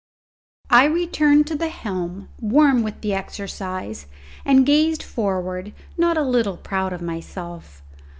[0.71, 4.07] I returned to the helm, warm with the exercise,
[4.43, 7.61] and gazed forward not a little proud of my work.